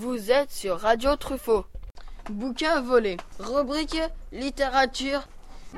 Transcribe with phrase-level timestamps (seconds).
[0.00, 1.66] Vous êtes sur Radio Truffaut.
[2.30, 3.18] Bouquin volé.
[3.38, 4.00] Rubrique
[4.32, 5.28] littérature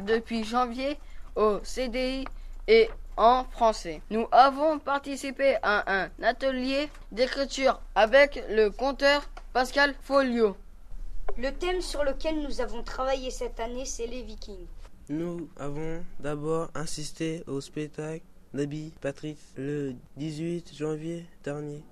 [0.07, 0.97] depuis janvier
[1.35, 2.25] au CDI
[2.69, 4.01] et en français.
[4.11, 10.57] Nous avons participé à un atelier d'écriture avec le conteur Pascal Folio.
[11.37, 14.69] Le thème sur lequel nous avons travaillé cette année, c'est les Vikings.
[15.09, 18.23] Nous avons d'abord insisté au spectacle
[18.55, 21.83] d'Abby Patrick le 18 janvier dernier.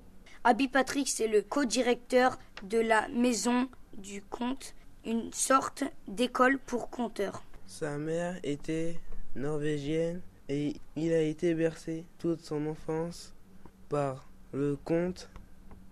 [0.42, 3.68] Abby Patrick, c'est le co-directeur de la Maison
[3.98, 4.74] du Conte,
[5.04, 7.42] une sorte d'école pour conteurs.
[7.66, 8.98] Sa mère était
[9.36, 13.34] norvégienne et il a été bercé toute son enfance
[13.90, 15.28] par le conte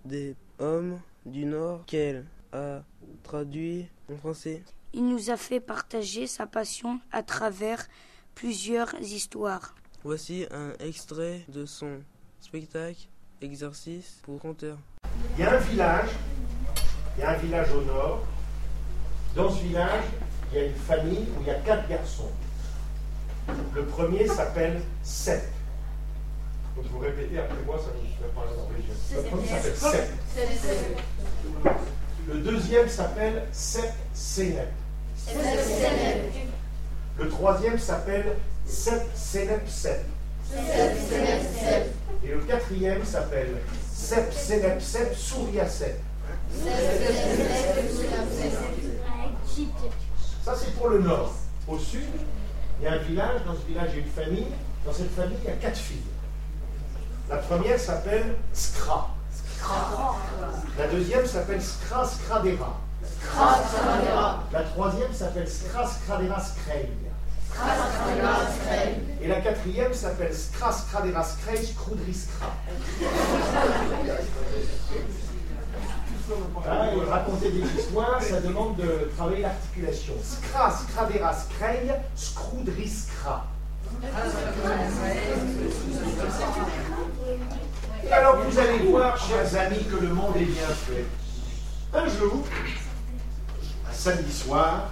[0.06, 2.82] des hommes du Nord qu'elle a
[3.23, 4.62] traduit en français.
[4.95, 7.87] Il nous a fait partager sa passion à travers
[8.34, 9.74] plusieurs histoires.
[10.04, 12.01] Voici un extrait de son
[12.40, 13.09] spectacle
[13.41, 14.78] Exercice pour conteurs.
[15.37, 16.09] Il y a un village,
[17.16, 18.27] il y a un village au nord.
[19.37, 20.05] Dans ce village,
[20.51, 22.30] il y a une famille où il y a quatre garçons.
[23.74, 25.49] Le premier s'appelle Seth.
[26.77, 28.95] Donc vous répétez après moi, ça vous fait parler norvégien.
[29.15, 30.10] Le premier s'appelle Seth.
[32.27, 34.73] Le deuxième s'appelle Seth Senep.
[37.18, 40.05] Le troisième s'appelle Seth Senep Seth.
[42.29, 43.57] Et le quatrième s'appelle
[43.90, 45.98] Sep Senep Sep Souria Sep.
[50.45, 51.32] Ça, c'est pour le nord.
[51.66, 52.04] Au sud,
[52.79, 53.40] il y a un village.
[53.46, 54.52] Dans ce village, il y a une famille.
[54.84, 56.02] Dans cette famille, il y a quatre filles.
[57.30, 59.09] La première s'appelle Skra.
[60.79, 62.79] La deuxième s'appelle Skra Skradera.
[64.53, 66.88] La troisième s'appelle Skra Skradera Skreil.
[69.22, 72.53] Et la quatrième s'appelle Skra Skrudriskra.
[76.69, 80.12] Ah, et raconter des histoires, ça demande de travailler l'articulation.
[80.22, 83.47] Skra, skradera, skreil, skrudriskra.
[88.04, 91.06] Et alors vous allez voir, chers amis, que le monde est bien fait.
[91.94, 92.44] Un jour,
[93.88, 94.91] un samedi soir,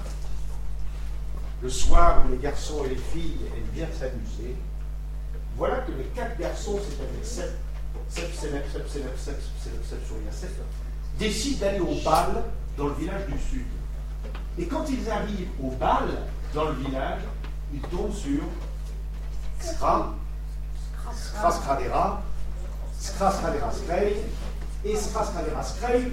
[1.63, 4.57] le soir où les garçons et les filles aiment bien s'amuser,
[5.57, 7.57] voilà que les quatre garçons, c'est-à-dire sept,
[8.09, 10.51] sept, Sénep, sept, Sénep, sept, sept, sept,
[11.19, 12.45] décident d'aller au bal
[12.77, 13.67] dans le village du sud.
[14.59, 16.09] Et quand ils arrivent au bal
[16.55, 17.23] dans le village,
[17.73, 18.43] ils tombent sur
[19.61, 20.15] Skra,
[21.15, 22.23] Skra Skradera,
[23.01, 24.17] Skra Skradera Skrei,
[24.85, 26.13] et Skra Skradera Skrei,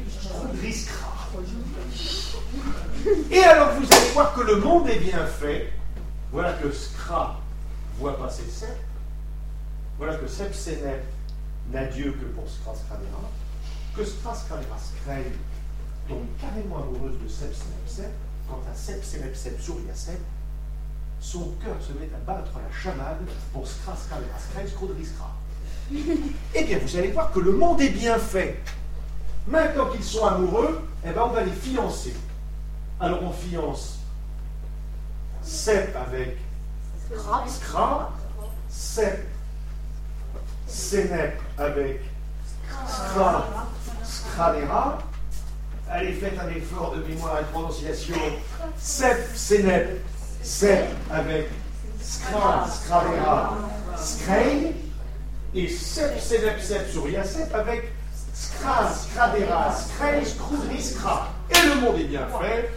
[3.31, 5.71] et alors vous allez voir que le monde est bien fait.
[6.31, 7.39] Voilà que Skra
[7.99, 8.77] voit passer Sep.
[9.97, 11.03] Voilà que Sep Senep
[11.71, 13.29] n'a Dieu que pour Skra Skradera
[13.95, 15.31] que Straskalera Skrei
[16.07, 18.11] tombe carrément amoureuse de Sep Senep Sep,
[18.49, 20.19] quant à Sep Senep Sep Surya Sep,
[21.19, 23.19] son cœur se met à battre la chamade
[23.53, 25.31] pour Straskalera Skrei Skrodriskra.
[26.55, 28.59] Eh bien, vous allez voir que le monde est bien fait.
[29.47, 32.15] Maintenant qu'ils sont amoureux, eh ben, on va les fiancer.
[32.99, 33.99] Alors on fiance
[35.41, 36.37] Sep avec
[37.47, 38.13] Skra,
[38.69, 39.27] Sep
[40.67, 42.01] Senep avec
[42.87, 43.45] Skra,
[44.03, 44.99] Skradera.
[45.89, 48.15] Allez, faites un effort de mémoire et de prononciation.
[48.77, 50.01] Sep, Senep,
[50.41, 51.49] Sep avec
[52.01, 53.57] Skra, Skradera,
[53.97, 54.75] Skrei.
[55.53, 57.91] Et Sep, Senep, Sep sur Yasep avec
[58.33, 61.27] Skra, Skradera, Skrudri, Skra.
[61.49, 62.71] Et le monde est bien fait.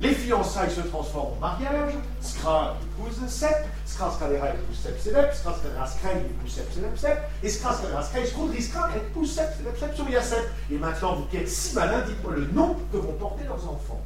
[0.00, 1.94] Les fiançailles se transforment en mariage.
[2.20, 7.18] Skra épouse Sep, Skra Skradera épouse Sep Senep, Skra Skradera Skrei épouse Sep Senep Sep,
[7.42, 10.50] et Skra Skradera Skrudri Skra épouse Sep Senep Sep sur Yasep.
[10.70, 14.02] Et maintenant, vous qui êtes si malins, dites-moi le nom que vont porter leurs enfants.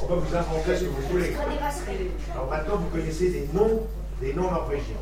[0.02, 1.34] On va vous inventer ce que vous voulez.
[2.32, 3.88] Alors maintenant, vous connaissez des noms,
[4.20, 4.96] des noms norvégiens.